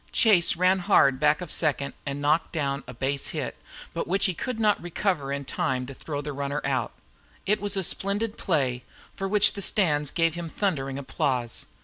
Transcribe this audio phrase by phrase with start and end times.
[0.11, 3.55] Chase ran hard back of second and knocked down a base hit,
[3.93, 6.93] but which he could not recover in time to throw the runner out.
[7.45, 8.83] It was a splendid play,
[9.15, 11.67] for which the stands gave him thundering applause.